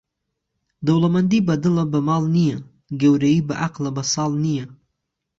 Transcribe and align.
دەوڵەمەندی 0.85 1.45
بەدڵە 1.47 1.83
بە 1.91 1.99
ماڵ 2.07 2.23
نییە، 2.35 2.57
گەورەیی 3.01 3.45
بە 3.47 3.53
عەقڵە 3.63 3.91
بە 3.95 4.03
ساڵ 4.13 4.31
نییە. 4.45 4.65